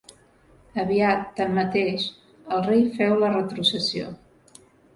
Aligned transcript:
Aviat, 0.83 1.21
tanmateix, 1.41 2.07
el 2.57 2.65
rei 2.71 2.83
féu 2.99 3.17
la 3.27 3.33
retrocessió. 3.37 4.11